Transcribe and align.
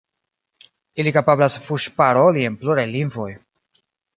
Ili 1.03 1.13
kapablas 1.17 1.59
fuŝparoli 1.67 2.49
en 2.51 2.59
pluraj 2.63 2.87
lingvoj. 2.97 3.31